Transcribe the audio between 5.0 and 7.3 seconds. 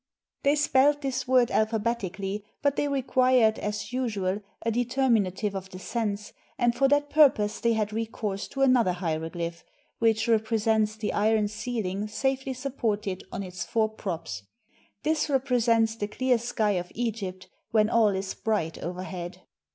h [e] n terminative of the sense, and for that